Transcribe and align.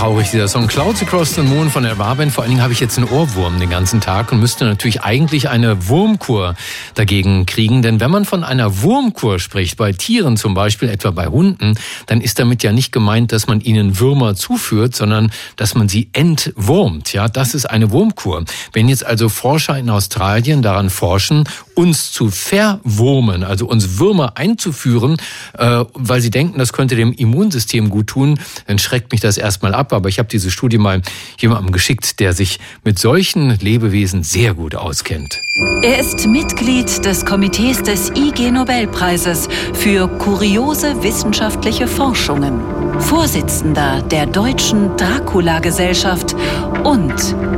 traurig, 0.00 0.30
dieser 0.30 0.48
Song 0.48 0.66
Clouds 0.66 1.02
Across 1.02 1.34
the 1.34 1.42
Moon 1.42 1.68
von 1.68 1.82
der 1.82 1.94
Barband. 1.96 2.32
Vor 2.32 2.42
allen 2.42 2.52
Dingen 2.52 2.62
habe 2.62 2.72
ich 2.72 2.80
jetzt 2.80 2.96
einen 2.96 3.06
Ohrwurm 3.06 3.60
den 3.60 3.68
ganzen 3.68 4.00
Tag 4.00 4.32
und 4.32 4.40
müsste 4.40 4.64
natürlich 4.64 5.02
eigentlich 5.02 5.50
eine 5.50 5.88
Wurmkur 5.88 6.54
dagegen 6.94 7.44
kriegen. 7.44 7.82
Denn 7.82 8.00
wenn 8.00 8.10
man 8.10 8.24
von 8.24 8.42
einer 8.42 8.80
Wurmkur 8.80 9.38
spricht, 9.38 9.76
bei 9.76 9.92
Tieren 9.92 10.38
zum 10.38 10.54
Beispiel, 10.54 10.88
etwa 10.88 11.10
bei 11.10 11.26
Hunden, 11.26 11.74
dann 12.06 12.22
ist 12.22 12.38
damit 12.38 12.62
ja 12.62 12.72
nicht 12.72 12.92
gemeint, 12.92 13.30
dass 13.30 13.46
man 13.46 13.60
ihnen 13.60 14.00
Würmer 14.00 14.36
zuführt, 14.36 14.96
sondern 14.96 15.32
dass 15.56 15.74
man 15.74 15.86
sie 15.90 16.08
entwurmt. 16.14 17.12
Ja, 17.12 17.28
das 17.28 17.52
ist 17.52 17.66
eine 17.66 17.90
Wurmkur. 17.90 18.46
Wenn 18.72 18.88
jetzt 18.88 19.04
also 19.04 19.28
Forscher 19.28 19.76
in 19.76 19.90
Australien 19.90 20.62
daran 20.62 20.88
forschen, 20.88 21.44
uns 21.74 22.10
zu 22.10 22.30
verwurmen, 22.30 23.44
also 23.44 23.66
uns 23.66 23.98
Würmer 23.98 24.38
einzuführen, 24.38 25.18
äh, 25.58 25.84
weil 25.92 26.22
sie 26.22 26.30
denken, 26.30 26.58
das 26.58 26.72
könnte 26.72 26.96
dem 26.96 27.12
Immunsystem 27.12 27.90
gut 27.90 28.06
tun, 28.06 28.40
dann 28.66 28.78
schreckt 28.78 29.12
mich 29.12 29.20
das 29.20 29.36
erstmal 29.36 29.74
ab. 29.74 29.89
Aber 29.92 30.08
ich 30.08 30.18
habe 30.18 30.28
diese 30.28 30.50
Studie 30.50 30.78
mal 30.78 31.02
jemandem 31.38 31.72
geschickt, 31.72 32.20
der 32.20 32.32
sich 32.32 32.58
mit 32.84 32.98
solchen 32.98 33.58
Lebewesen 33.58 34.22
sehr 34.22 34.54
gut 34.54 34.74
auskennt. 34.74 35.40
Er 35.82 35.98
ist 35.98 36.26
Mitglied 36.26 37.04
des 37.04 37.24
Komitees 37.24 37.82
des 37.82 38.10
IG 38.10 38.50
Nobelpreises 38.50 39.48
für 39.74 40.08
kuriose 40.08 41.02
wissenschaftliche 41.02 41.86
Forschungen, 41.86 42.60
Vorsitzender 43.00 44.02
der 44.02 44.26
Deutschen 44.26 44.96
Dracula-Gesellschaft 44.96 46.36
und 46.84 47.14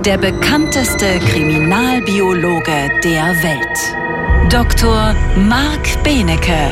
der 0.06 0.18
bekannteste 0.18 1.18
Kriminalbiologe 1.30 2.90
der 3.04 3.42
Welt. 3.42 4.52
Dr. 4.52 5.14
Marc 5.36 6.02
Benecke, 6.02 6.70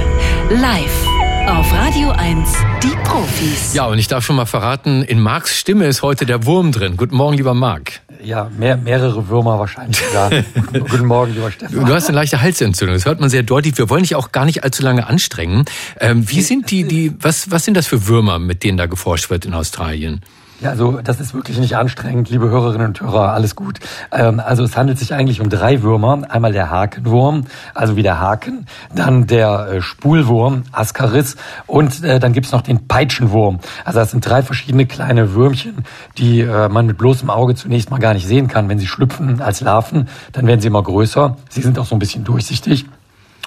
live 0.51 1.10
auf 1.51 1.73
Radio 1.73 2.11
1, 2.11 2.49
die 2.83 2.97
Profis. 3.03 3.75
Ja, 3.75 3.87
und 3.87 3.99
ich 3.99 4.07
darf 4.07 4.25
schon 4.25 4.37
mal 4.37 4.47
verraten, 4.47 5.03
in 5.03 5.19
Marks 5.19 5.59
Stimme 5.59 5.87
ist 5.87 6.03
heute 6.03 6.25
der 6.25 6.47
Wurm 6.47 6.71
drin. 6.71 6.97
Guten 6.97 7.17
Morgen, 7.17 7.37
lieber 7.37 7.55
Marc. 7.55 8.01
Ja, 8.23 8.49
mehr, 8.57 8.77
mehrere 8.77 9.29
Würmer 9.29 9.59
wahrscheinlich 9.59 10.01
sogar. 10.01 10.31
Guten 10.73 11.07
Morgen, 11.07 11.35
lieber 11.35 11.51
Stefan. 11.51 11.85
Du 11.85 11.93
hast 11.93 12.09
eine 12.09 12.15
leichte 12.15 12.41
Halsentzündung, 12.41 12.95
das 12.95 13.05
hört 13.05 13.21
man 13.21 13.31
sehr 13.31 13.43
deutlich. 13.43 13.77
Wir 13.79 13.91
wollen 13.91 14.03
dich 14.03 14.15
auch 14.15 14.31
gar 14.31 14.45
nicht 14.45 14.63
allzu 14.63 14.83
lange 14.83 15.09
anstrengen. 15.09 15.65
Ähm, 15.99 16.29
wie 16.31 16.43
sind 16.43 16.71
die, 16.71 16.85
die, 16.85 17.15
was, 17.21 17.51
was 17.51 17.65
sind 17.65 17.77
das 17.77 17.89
für 17.89 18.07
Würmer, 18.07 18.39
mit 18.39 18.63
denen 18.63 18.79
da 18.79 18.87
geforscht 18.87 19.29
wird 19.31 19.45
in 19.45 19.55
Australien? 19.55 20.21
Ja, 20.61 20.69
also 20.69 21.01
das 21.03 21.21
ist 21.21 21.33
wirklich 21.33 21.59
nicht 21.59 21.79
anstrengend, 21.79 22.29
liebe 22.29 22.51
Hörerinnen 22.51 22.89
und 22.89 23.01
Hörer, 23.01 23.33
alles 23.33 23.57
gut. 23.57 23.81
Ähm, 24.13 24.41
also 24.41 24.63
es 24.63 24.77
handelt 24.77 24.99
sich 24.99 25.15
eigentlich 25.15 25.41
um 25.41 25.49
drei 25.49 25.81
Würmer. 25.81 26.21
Einmal 26.29 26.53
der 26.53 26.71
Hakenwurm, 26.71 27.47
also 27.73 27.97
wie 27.97 28.03
der 28.03 28.21
Haken, 28.21 28.67
dann 28.95 29.27
der 29.27 29.69
äh, 29.73 29.81
Spulwurm, 29.81 30.65
Ascaris 30.71 31.37
und 31.67 32.05
äh, 32.05 32.21
dann 32.21 32.35
gibt's 32.35 32.53
noch 32.53 32.61
den 32.61 32.87
Peitschenwurm. 32.87 33.61
Also 33.87 34.01
das 34.01 34.11
sind 34.11 34.27
drei 34.29 34.43
verschiedene 34.43 34.85
kleine 34.85 35.33
Würmchen, 35.33 35.87
die 36.19 36.41
äh, 36.41 36.69
man 36.69 36.85
mit 36.85 36.99
bloßem 36.99 37.31
Auge 37.31 37.55
zunächst 37.55 37.91
mal 37.91 37.99
gar 37.99 38.13
nicht 38.13 38.27
sehen 38.27 38.47
kann. 38.47 38.69
Wenn 38.69 38.79
sie 38.79 38.87
schlüpfen 38.87 39.41
als 39.41 39.63
Larven, 39.63 40.09
dann 40.33 40.47
werden 40.47 40.61
sie 40.61 40.67
immer 40.67 40.83
größer. 40.83 41.39
Sie 41.49 41.63
sind 41.63 41.79
auch 41.79 41.87
so 41.87 41.97
ein 41.97 42.01
bisschen 42.01 42.25
durchsichtig. 42.25 42.85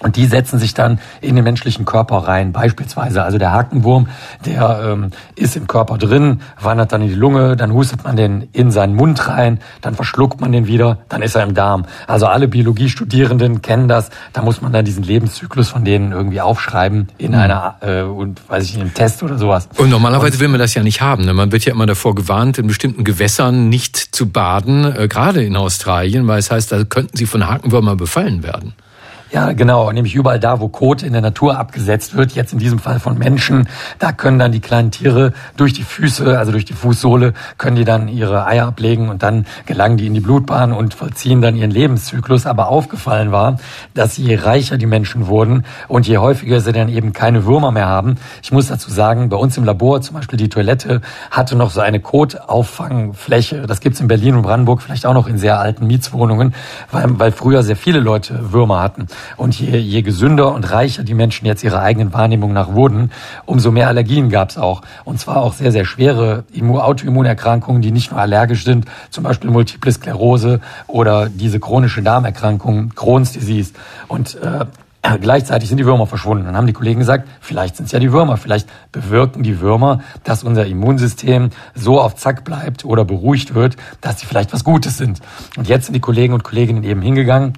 Und 0.04 0.18
die 0.18 0.26
setzen 0.26 0.60
sich 0.60 0.74
dann 0.74 1.00
in 1.22 1.36
den 1.36 1.44
menschlichen 1.44 1.86
Körper 1.86 2.18
rein. 2.18 2.52
Beispielsweise, 2.52 3.24
also 3.24 3.38
der 3.38 3.52
Hakenwurm, 3.52 4.08
der 4.46 4.82
ähm, 4.86 5.12
ist 5.36 5.56
im 5.56 5.68
Körper 5.68 5.98
drin, 5.98 6.42
wandert 6.62 6.92
dann 6.92 7.02
in 7.02 7.08
die 7.08 7.16
Lunge, 7.16 7.56
dann 7.56 7.74
hustet 7.74 8.04
man 8.04 8.16
den 8.16 8.50
in 8.52 8.70
seinen 8.70 8.96
Mund 8.96 9.28
rein, 9.28 9.60
dann 9.82 9.96
verschluckt 9.96 10.42
man 10.42 10.52
den 10.52 10.68
wieder, 10.68 11.00
dann 11.10 11.22
ist 11.22 11.36
er 11.36 11.44
im 11.44 11.54
Darm. 11.54 11.86
Also 12.06 12.28
alle 12.28 12.48
Biologiestudierenden 12.48 13.62
kennen 13.62 13.88
das. 13.88 14.10
Da 14.34 14.42
muss 14.42 14.62
man 14.62 14.74
dann 14.74 14.86
diesen 14.86 15.04
Lebenszyklus 15.04 15.70
von 15.70 15.86
denen 15.86 16.12
irgendwie 16.12 16.42
aufschreiben 16.42 17.08
in 17.18 17.32
mhm. 17.32 17.38
einer 17.38 17.76
äh, 17.82 18.02
und 18.02 18.42
weiß 18.50 18.66
ich 18.66 18.76
in 18.76 18.82
einem 18.82 18.94
Test 18.94 19.24
oder 19.24 19.38
sowas. 19.38 19.70
Und 19.78 19.90
normalerweise 19.90 20.34
und, 20.34 20.42
will 20.42 20.48
man 20.50 20.60
das 20.60 20.74
ja 20.74 20.84
nicht 20.84 21.02
haben. 21.02 21.26
Ne? 21.26 21.34
Man 21.34 21.52
wird 21.52 21.66
ja 21.66 21.72
immer 21.72 21.86
davor 21.86 22.14
gewarnt, 22.14 22.58
in 22.58 22.68
bestimmten 22.68 23.04
Gewässern 23.04 23.70
nicht 23.70 23.98
zu 23.98 24.30
baden, 24.30 24.84
äh, 24.84 25.08
gerade 25.08 25.44
in 25.44 25.56
Australien, 25.56 26.28
weil 26.28 26.40
es 26.40 26.52
heißt, 26.52 26.72
da 26.72 26.84
könnten 26.84 27.16
sie 27.16 27.26
von 27.26 27.48
Hakenwürmer 27.48 27.96
befallen 27.96 28.44
werden. 28.44 28.74
Ja, 29.34 29.52
genau. 29.54 29.92
Nämlich 29.92 30.14
überall 30.14 30.40
da, 30.40 30.60
wo 30.60 30.68
Kot 30.68 31.02
in 31.02 31.12
der 31.12 31.24
Natur 31.24 31.58
abgesetzt 31.58 32.16
wird, 32.16 32.34
jetzt 32.34 32.54
in 32.54 32.60
diesem 32.60 32.78
Fall 32.78 33.00
von 33.00 33.18
Menschen, 33.18 33.68
da 33.98 34.12
können 34.12 34.38
dann 34.38 34.52
die 34.52 34.60
kleinen 34.60 34.92
Tiere 34.92 35.34
durch 35.58 35.74
die 35.74 35.82
Füße, 35.82 36.38
also 36.38 36.52
durch 36.52 36.66
die 36.66 36.74
Fußsohle, 36.74 37.34
können 37.58 37.76
die 37.76 37.84
dann 37.84 38.08
ihre 38.08 38.46
Eier 38.46 38.68
ablegen 38.68 39.10
und 39.10 39.24
dann 39.24 39.48
gelangen 39.66 39.98
die 39.98 40.06
in 40.06 40.14
die 40.14 40.20
Blutbahn 40.20 40.72
und 40.72 40.94
vollziehen 40.94 41.42
dann 41.42 41.56
ihren 41.56 41.72
Lebenszyklus. 41.72 42.46
Aber 42.46 42.68
aufgefallen 42.68 43.32
war, 43.32 43.58
dass 43.96 44.18
je 44.18 44.36
reicher 44.36 44.78
die 44.78 44.86
Menschen 44.86 45.26
wurden 45.26 45.66
und 45.88 46.08
je 46.08 46.20
häufiger 46.20 46.60
sie 46.60 46.72
dann 46.72 46.88
eben 46.88 47.12
keine 47.12 47.44
Würmer 47.44 47.72
mehr 47.72 47.88
haben. 47.88 48.18
Ich 48.44 48.52
muss 48.52 48.68
dazu 48.68 48.92
sagen, 48.92 49.30
bei 49.30 49.38
uns 49.38 49.58
im 49.58 49.64
Labor 49.64 50.00
zum 50.02 50.14
Beispiel 50.16 50.38
die 50.38 50.50
Toilette 50.50 51.02
hatte 51.32 51.56
noch 51.56 51.72
so 51.72 51.82
eine 51.82 52.00
Kotauffangfläche. 52.00 53.66
Das 53.66 53.80
gibt's 53.80 54.00
in 54.00 54.08
Berlin 54.08 54.36
und 54.36 54.44
Brandenburg 54.44 54.84
vielleicht 54.84 55.08
auch 55.08 55.16
noch 55.16 55.26
in 55.26 55.40
sehr 55.40 55.60
alten 55.60 55.88
Mietswohnungen, 55.88 56.54
weil, 56.92 57.06
weil 57.18 57.32
früher 57.32 57.64
sehr 57.64 57.76
viele 57.76 58.00
Leute 58.00 58.52
Würmer 58.54 58.80
hatten. 58.80 59.08
Und 59.38 59.60
je, 59.60 59.78
je 59.78 60.02
gesünder 60.02 60.54
und 60.54 60.72
reicher 60.72 61.04
die 61.04 61.14
Menschen 61.14 61.46
jetzt 61.46 61.64
ihrer 61.64 61.82
eigenen 61.82 62.14
Wahrnehmung 62.14 62.54
nach 62.54 62.74
wurden, 62.74 63.12
umso 63.46 63.72
mehr 63.72 63.88
Allergien 63.88 64.30
gab 64.30 64.50
es 64.50 64.58
auch. 64.58 64.82
Und 65.06 65.20
zwar 65.20 65.38
auch 65.38 65.54
sehr, 65.54 65.72
sehr 65.72 65.86
schwere 65.86 66.44
Autoimmunerkrankungen, 66.60 67.82
die 67.82 67.92
nicht 67.92 68.12
nur 68.12 68.20
allergisch 68.20 68.64
sind, 68.64 68.86
zum 69.10 69.24
Beispiel 69.24 69.50
Multiple 69.50 69.92
Sklerose 69.92 70.60
oder 70.88 71.30
diese 71.30 71.60
chronische 71.60 72.02
Darmerkrankung, 72.02 72.94
Crohn's 72.96 73.32
Disease. 73.32 73.74
Und 74.08 74.36
äh, 74.36 74.66
Gleichzeitig 75.20 75.68
sind 75.68 75.80
die 75.80 75.86
Würmer 75.86 76.08
verschwunden. 76.08 76.46
Dann 76.46 76.56
haben 76.56 76.66
die 76.66 76.72
Kollegen 76.72 77.02
gesagt, 77.02 77.28
vielleicht 77.42 77.76
sind 77.76 77.88
es 77.88 77.92
ja 77.92 78.00
die 78.00 78.14
Würmer, 78.14 78.38
vielleicht 78.38 78.70
bewirken 78.94 79.44
die 79.44 79.60
Würmer, 79.60 80.00
dass 80.24 80.46
unser 80.46 80.66
Immunsystem 80.66 81.50
so 81.76 82.00
auf 82.00 82.16
Zack 82.16 82.46
bleibt 82.46 82.86
oder 82.86 83.04
beruhigt 83.04 83.54
wird, 83.54 83.76
dass 84.00 84.22
sie 84.22 84.26
vielleicht 84.26 84.54
was 84.54 84.64
Gutes 84.64 84.98
sind. 84.98 85.20
Und 85.58 85.68
jetzt 85.68 85.88
sind 85.88 85.94
die 85.94 86.00
Kollegen 86.00 86.34
und 86.34 86.46
Kolleginnen 86.46 86.86
eben 86.86 87.02
hingegangen 87.02 87.54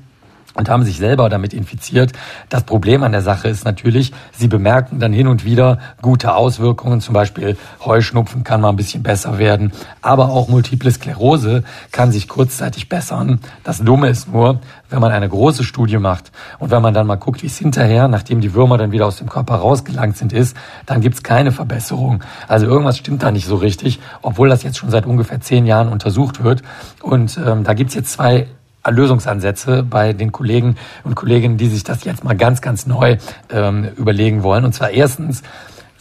und 0.56 0.70
haben 0.70 0.84
sich 0.84 0.98
selber 0.98 1.30
damit 1.30 1.54
infiziert. 1.54 2.14
Das 2.50 2.64
Problem 2.64 3.04
an 3.04 3.12
der 3.12 3.22
Sache 3.22 3.48
ist 3.48 3.66
natürlich, 3.66 4.14
sie 4.32 4.48
bemerken 4.48 5.00
dann 5.00 5.14
hin 5.14 5.28
und 5.28 5.46
wieder 5.46 5.78
gute 6.02 6.34
Auswirkungen. 6.34 7.02
Zum 7.02 7.14
Beispiel 7.14 7.58
Heuschnupfen 7.84 8.44
kann 8.44 8.62
mal 8.62 8.70
ein 8.70 8.76
bisschen 8.76 9.04
besser 9.04 9.38
werden, 9.38 9.72
aber 10.02 10.30
auch 10.30 10.48
Multiple 10.48 10.90
Sklerose 10.92 11.64
kann 11.92 12.12
sich 12.12 12.28
kurzzeitig 12.28 12.90
bessern. 12.90 13.40
Das 13.64 13.80
Dumme 13.80 14.10
ist 14.10 14.32
nur, 14.32 14.60
wenn 14.90 15.02
man 15.02 15.12
eine 15.12 15.30
große 15.30 15.64
Studie 15.64 15.98
macht 15.98 16.32
und 16.60 16.72
wenn 16.72 16.82
man 16.82 16.94
dann 16.94 17.08
mal 17.08 17.16
guckt, 17.16 17.44
wie 17.44 17.48
es 17.48 17.58
hinterher, 17.58 18.08
nachdem 18.08 18.42
die 18.42 18.54
Würmer 18.54 18.78
dann 18.78 18.92
wieder 18.92 19.06
aus 19.06 19.18
dem 19.18 19.30
Körper 19.30 19.56
rausgelangt 19.56 20.18
sind, 20.18 20.34
ist, 20.34 20.56
dann 20.86 21.02
gibt's 21.02 21.24
keine 21.24 21.52
Verbesserung. 21.52 22.24
Also 22.48 22.66
irgendwas 22.66 22.98
stimmt 22.98 23.24
da 23.24 23.32
nicht 23.32 23.46
so 23.46 23.56
richtig, 23.56 24.00
obwohl 24.22 24.50
das 24.50 24.64
jetzt 24.64 24.78
schon 24.78 24.90
seit 24.90 25.06
ungefähr 25.06 25.42
zehn 25.42 25.66
Jahren 25.66 25.90
untersucht 25.90 26.44
wird. 26.44 26.62
Und 27.02 27.38
ähm, 27.46 27.64
da 27.64 27.74
gibt's 27.74 27.94
jetzt 27.94 28.14
zwei 28.14 28.48
Lösungsansätze 28.92 29.84
bei 29.84 30.14
den 30.14 30.32
Kollegen 30.32 30.78
und 31.04 31.16
Kolleginnen, 31.16 31.58
die 31.58 31.68
sich 31.68 31.84
das 31.84 32.04
jetzt 32.04 32.24
mal 32.24 32.36
ganz, 32.36 32.62
ganz 32.62 32.86
neu 32.86 33.18
ähm, 33.50 33.88
überlegen 33.98 34.44
wollen. 34.44 34.66
Und 34.66 34.74
zwar 34.74 34.92
erstens, 34.92 35.44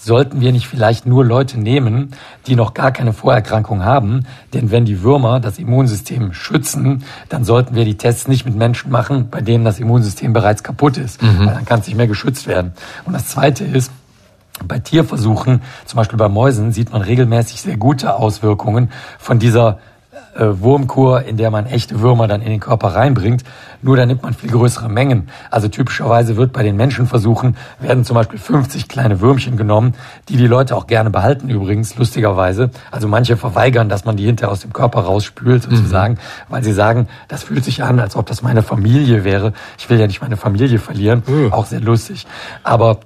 sollten 0.05 0.41
wir 0.41 0.53
nicht 0.53 0.69
vielleicht 0.69 1.07
nur 1.07 1.25
Leute 1.25 1.59
nehmen, 1.59 2.11
die 2.47 2.57
noch 2.57 2.75
gar 2.75 2.93
keine 2.93 3.13
Vorerkrankung 3.13 3.85
haben. 3.85 4.27
Denn 4.53 4.71
wenn 4.71 4.85
die 4.85 5.03
Würmer 5.03 5.41
das 5.41 5.59
Immunsystem 5.59 6.33
schützen, 6.33 7.05
dann 7.29 7.45
sollten 7.45 7.75
wir 7.75 7.85
die 7.85 7.97
Tests 7.97 8.29
nicht 8.29 8.45
mit 8.45 8.55
Menschen 8.55 8.91
machen, 8.91 9.29
bei 9.31 9.41
denen 9.41 9.65
das 9.65 9.81
Immunsystem 9.81 10.33
bereits 10.33 10.63
kaputt 10.63 10.99
ist. 10.99 11.23
Mhm. 11.23 11.41
Weil 11.41 11.55
dann 11.55 11.65
kann 11.65 11.81
es 11.81 11.87
nicht 11.87 11.97
mehr 11.97 12.07
geschützt 12.07 12.47
werden. 12.47 12.73
Und 13.05 13.15
das 13.15 13.29
Zweite 13.29 13.65
ist, 13.65 13.91
bei 14.65 14.79
Tierversuchen, 14.79 15.63
zum 15.85 15.97
Beispiel 15.97 16.17
bei 16.17 16.29
Mäusen, 16.29 16.71
sieht 16.71 16.93
man 16.93 17.03
regelmäßig 17.03 17.61
sehr 17.61 17.77
gute 17.77 18.15
Auswirkungen 18.15 18.91
von 19.19 19.41
dieser 19.41 19.79
äh, 20.35 20.61
Wurmkur, 20.61 21.23
in 21.23 21.37
der 21.37 21.51
man 21.51 21.67
echte 21.67 22.01
Würmer 22.01 22.29
dann 22.29 22.43
in 22.43 22.51
den 22.51 22.61
Körper 22.61 22.89
reinbringt. 22.89 23.45
Nur 23.83 23.97
da 23.97 24.07
nimmt 24.07 24.23
man 24.23 24.35
viel 24.35 24.51
größere 24.51 24.89
Mengen. 24.89 25.29
Also 25.51 25.69
typischerweise 25.69 26.37
wird 26.37 26.53
bei 26.53 26.63
den 26.63 26.77
Menschenversuchen 26.77 27.57
werden 27.81 28.05
zum 28.05 28.15
Beispiel 28.15 28.39
50 28.39 28.89
kleine 28.89 29.21
Würmchen 29.21 29.57
genommen, 29.57 29.95
die 30.29 30.37
die 30.37 30.47
Leute 30.47 30.77
auch 30.77 30.87
gerne 30.87 31.11
behalten 31.11 31.49
übrigens, 31.49 31.97
lustigerweise. 31.97 32.71
Also 32.91 33.09
manche 33.09 33.37
verweigern, 33.37 33.89
dass 33.89 34.05
man 34.05 34.17
die 34.17 34.25
hinterher 34.25 34.53
aus 34.53 34.61
dem 34.61 34.73
Körper 34.73 35.01
rausspült 35.01 35.65
sozusagen, 35.65 36.15
mhm. 36.15 36.19
weil 36.49 36.65
sie 36.65 36.73
sagen, 36.73 37.09
das 37.29 37.43
fühlt 37.43 37.65
sich 37.65 37.83
an, 37.83 38.01
als 38.01 38.17
ob 38.17 38.27
das 38.27 38.43
meine 38.43 38.63
Familie 38.63 39.25
wäre. 39.25 39.53
Ich 39.79 39.89
will 39.91 39.99
ja 39.99 40.07
nicht 40.07 40.23
meine 40.23 40.37
Familie 40.37 40.79
verlieren. 40.79 41.23
Mhm. 41.27 41.53
Auch 41.53 41.67
sehr 41.67 41.81
lustig. 41.81 42.27
Aber 42.63 42.99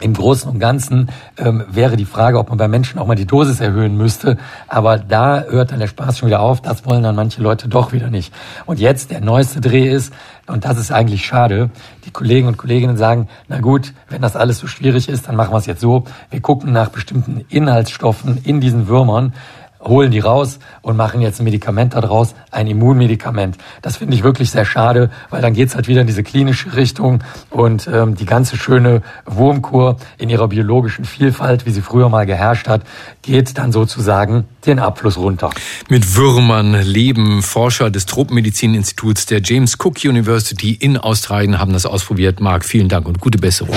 im 0.00 0.14
Großen 0.14 0.50
und 0.50 0.58
Ganzen 0.58 1.08
ähm, 1.36 1.64
wäre 1.68 1.96
die 1.96 2.04
Frage, 2.04 2.38
ob 2.38 2.48
man 2.50 2.58
bei 2.58 2.68
Menschen 2.68 2.98
auch 2.98 3.06
mal 3.06 3.16
die 3.16 3.26
Dosis 3.26 3.60
erhöhen 3.60 3.96
müsste. 3.96 4.38
Aber 4.68 4.98
da 4.98 5.42
hört 5.42 5.72
dann 5.72 5.80
der 5.80 5.88
Spaß 5.88 6.18
schon 6.18 6.28
wieder 6.28 6.40
auf. 6.40 6.62
Das 6.62 6.86
wollen 6.86 7.02
dann 7.02 7.16
manche 7.16 7.42
Leute 7.42 7.68
doch 7.68 7.92
wieder 7.92 8.10
nicht. 8.10 8.32
Und 8.66 8.78
jetzt 8.78 9.10
der 9.10 9.20
neueste 9.20 9.60
Dreh 9.60 9.88
ist, 9.88 10.12
und 10.46 10.64
das 10.64 10.78
ist 10.78 10.92
eigentlich 10.92 11.26
schade, 11.26 11.70
die 12.04 12.10
Kollegen 12.10 12.48
und 12.48 12.56
Kolleginnen 12.56 12.96
sagen, 12.96 13.28
na 13.48 13.60
gut, 13.60 13.92
wenn 14.08 14.22
das 14.22 14.36
alles 14.36 14.58
so 14.58 14.66
schwierig 14.66 15.08
ist, 15.08 15.28
dann 15.28 15.36
machen 15.36 15.52
wir 15.52 15.58
es 15.58 15.66
jetzt 15.66 15.80
so. 15.80 16.04
Wir 16.30 16.40
gucken 16.40 16.72
nach 16.72 16.88
bestimmten 16.88 17.44
Inhaltsstoffen 17.48 18.38
in 18.44 18.60
diesen 18.60 18.88
Würmern, 18.88 19.34
holen 19.80 20.10
die 20.10 20.18
raus 20.18 20.58
und 20.82 20.96
machen 20.96 21.20
jetzt 21.20 21.40
ein 21.40 21.44
Medikament 21.44 21.94
daraus, 21.94 22.34
ein 22.50 22.66
Immunmedikament. 22.66 23.56
Das 23.82 23.96
finde 23.98 24.14
ich 24.14 24.22
wirklich 24.22 24.50
sehr 24.50 24.64
schade, 24.64 25.10
weil 25.30 25.42
dann 25.42 25.54
geht's 25.54 25.74
halt 25.74 25.88
wieder 25.88 26.00
in 26.00 26.06
diese 26.06 26.22
klinische 26.22 26.74
Richtung 26.76 27.22
und 27.50 27.88
ähm, 27.92 28.14
die 28.14 28.26
ganze 28.26 28.56
schöne 28.56 29.02
Wurmkur 29.26 29.96
in 30.18 30.30
ihrer 30.30 30.48
biologischen 30.48 31.04
Vielfalt, 31.04 31.66
wie 31.66 31.70
sie 31.70 31.82
früher 31.82 32.08
mal 32.08 32.26
geherrscht 32.26 32.68
hat, 32.68 32.82
geht 33.22 33.58
dann 33.58 33.72
sozusagen 33.72 34.44
den 34.66 34.78
Abfluss 34.78 35.16
runter. 35.16 35.50
Mit 35.88 36.16
Würmern 36.16 36.82
leben 36.82 37.42
Forscher 37.42 37.90
des 37.90 38.06
Tropenmedizininstituts 38.06 39.26
der 39.26 39.40
James 39.42 39.76
Cook 39.78 40.04
University 40.04 40.72
in 40.72 40.96
Australien, 40.96 41.58
haben 41.58 41.72
das 41.72 41.86
ausprobiert. 41.86 42.40
Marc, 42.40 42.64
vielen 42.64 42.88
Dank 42.88 43.06
und 43.06 43.20
gute 43.20 43.38
Besserung. 43.38 43.76